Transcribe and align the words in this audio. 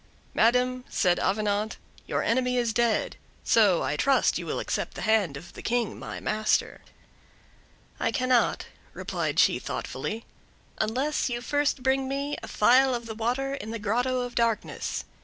"Madam," 0.33 0.83
said 0.89 1.19
Avenant, 1.19 1.77
"your 2.07 2.23
enemy 2.23 2.57
is 2.57 2.73
dead; 2.73 3.17
so 3.43 3.83
I 3.83 3.95
trust 3.95 4.39
you 4.39 4.47
will 4.47 4.57
accept 4.59 4.95
the 4.95 5.03
hand 5.03 5.37
of 5.37 5.53
the 5.53 5.61
King 5.61 5.99
my 5.99 6.19
master." 6.19 6.81
"I 7.99 8.11
cannot," 8.11 8.65
replied 8.95 9.37
she 9.37 9.59
thoughtfully, 9.59 10.25
"unless 10.79 11.29
you 11.29 11.39
first 11.39 11.83
bring 11.83 12.07
me 12.07 12.35
a 12.41 12.47
phial 12.47 12.95
of 12.95 13.05
the 13.05 13.13
water 13.13 13.53
in 13.53 13.69
the 13.69 13.77
Grotto 13.77 14.21
of 14.21 14.33
Darkness. 14.33 15.05